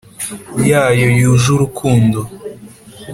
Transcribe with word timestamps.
Yayo 0.69 1.07
yuje 1.19 1.47
urukundo 1.51 2.19